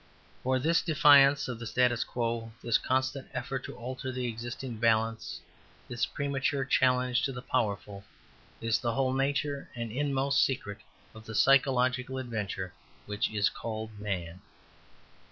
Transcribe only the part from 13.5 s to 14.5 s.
called man.